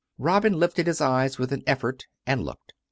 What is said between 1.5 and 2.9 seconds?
an effort and looked.